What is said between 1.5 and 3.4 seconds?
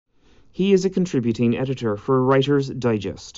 editor for "Writer's Digest".